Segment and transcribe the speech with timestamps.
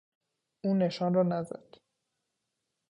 [0.61, 1.75] او نشان را نزد.